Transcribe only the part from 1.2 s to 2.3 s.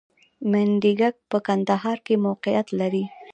په کندهار کې